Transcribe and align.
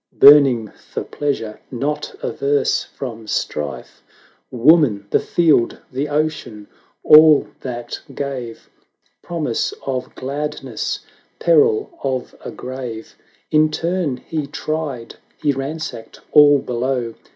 Burning 0.17 0.69
for 0.69 1.03
pleasure, 1.03 1.59
not 1.69 2.15
averse 2.23 2.83
from 2.85 3.27
strife; 3.27 4.01
Woman— 4.49 5.05
the 5.11 5.19
Field— 5.19 5.77
the 5.93 6.09
Ocean, 6.09 6.67
all 7.03 7.45
that 7.59 7.99
gave 8.15 8.67
Promise 9.21 9.75
of 9.85 10.15
gladness, 10.15 11.01
peril 11.37 11.91
of 12.03 12.33
a 12.43 12.49
grave. 12.49 13.15
In 13.51 13.69
turn 13.69 14.17
he 14.17 14.47
tried— 14.47 15.17
he 15.43 15.51
ransacked 15.51 16.19
all 16.31 16.57
below. 16.57 17.13